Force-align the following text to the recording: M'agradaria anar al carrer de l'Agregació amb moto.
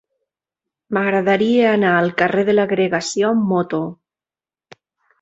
M'agradaria 0.97 1.69
anar 1.73 1.93
al 1.99 2.11
carrer 2.23 2.49
de 2.49 2.57
l'Agregació 2.59 3.31
amb 3.37 3.49
moto. 3.55 3.87